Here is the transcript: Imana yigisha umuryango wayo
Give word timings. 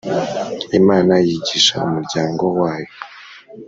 Imana 0.79 1.13
yigisha 1.25 1.73
umuryango 1.87 2.43
wayo 2.59 2.91